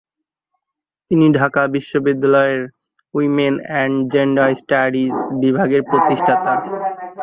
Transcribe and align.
তিনি 1.11 1.25
ঢাকা 1.39 1.61
বিশ্ববিদ্যালয়ের 1.75 2.61
women 3.13 3.55
and 3.63 3.95
gender 4.13 4.49
studies 4.61 5.15
বিভাগের 5.41 5.81
প্রতিষ্ঠাতা। 5.89 6.53